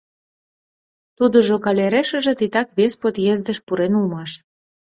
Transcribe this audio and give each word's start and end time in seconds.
Тудыжо, 1.17 1.55
калерешыже, 1.65 2.33
титак 2.39 2.67
вес 2.77 2.93
подъездыш 3.01 3.57
пурен 3.65 3.93
улмаш. 3.99 4.31